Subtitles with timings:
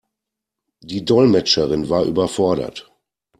[0.83, 2.91] Die Dolmetscherin war überfordert.